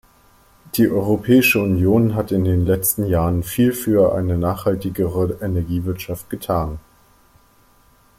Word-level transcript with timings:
Die 0.73 0.89
Europäische 0.89 1.61
Union 1.61 2.15
hat 2.15 2.31
in 2.31 2.43
den 2.43 2.65
letzten 2.65 3.05
Jahren 3.05 3.43
viel 3.43 3.71
für 3.71 4.15
eine 4.15 4.35
nachhaltigere 4.35 5.37
Energiewirtschaft 5.41 6.27
getan. 6.27 6.79